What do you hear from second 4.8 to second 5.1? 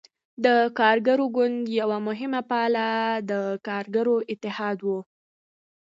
وه.